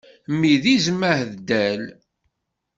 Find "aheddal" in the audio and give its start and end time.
1.11-1.83